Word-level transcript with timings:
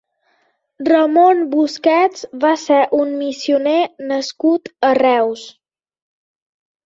Ramon 0.85 1.41
Busquets 1.49 2.23
va 2.45 2.53
ser 2.61 2.79
un 2.99 3.13
missioner 3.19 3.75
nascut 4.13 4.71
a 4.87 4.89
Reus. 5.01 5.45